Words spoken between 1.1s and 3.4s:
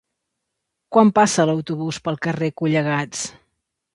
passa l'autobús pel carrer Collegats?